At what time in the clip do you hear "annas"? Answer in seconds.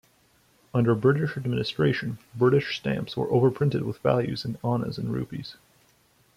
4.63-4.97